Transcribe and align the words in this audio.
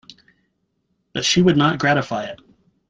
But 1.13 1.25
she 1.25 1.43
would 1.43 1.57
not 1.57 1.77
gratify 1.77 2.23
it. 2.23 2.39